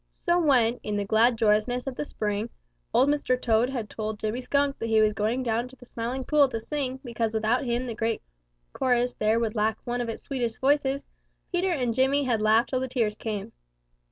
[0.25, 2.49] So when, in the glad joyousness of the spring,
[2.91, 3.39] Old Mr.
[3.39, 6.59] Toad had told Jimmy Skunk that he was going down to the Smiling Pool to
[6.59, 8.23] sing because without him the great
[8.73, 11.05] chorus there would lack one of its sweetest voices,
[11.51, 13.51] Peter and Jimmy had laughed till the tears came.